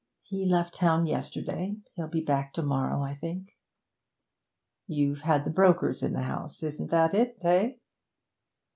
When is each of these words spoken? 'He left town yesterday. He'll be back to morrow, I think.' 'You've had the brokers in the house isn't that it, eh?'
'He 0.23 0.45
left 0.47 0.73
town 0.73 1.05
yesterday. 1.05 1.75
He'll 1.93 2.07
be 2.07 2.21
back 2.21 2.53
to 2.53 2.63
morrow, 2.63 3.03
I 3.03 3.13
think.' 3.13 3.51
'You've 4.87 5.21
had 5.21 5.45
the 5.45 5.51
brokers 5.51 6.01
in 6.01 6.13
the 6.13 6.23
house 6.23 6.63
isn't 6.63 6.89
that 6.89 7.13
it, 7.13 7.37
eh?' 7.45 7.73